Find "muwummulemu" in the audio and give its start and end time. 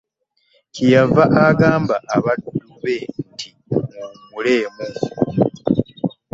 3.67-4.81